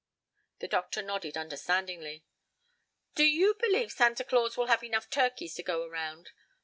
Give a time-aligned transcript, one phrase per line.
[0.61, 2.25] The doctor nodded understandingly.
[3.13, 6.31] "Do you believe Santa Claus will have enough turkeys to go around?